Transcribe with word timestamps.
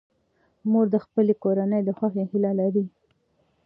مور 0.71 0.85
د 0.93 0.95
خپلې 1.05 1.33
کورنۍ 1.43 1.81
د 1.85 1.89
خوښۍ 1.97 2.23
هیله 2.31 2.51
لري. 2.59 2.85